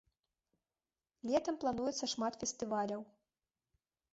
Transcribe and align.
Летам 1.31 1.55
плануецца 1.65 2.05
шмат 2.15 2.33
фестываляў. 2.45 3.01